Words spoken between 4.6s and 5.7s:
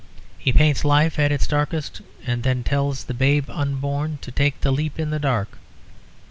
the leap in the dark.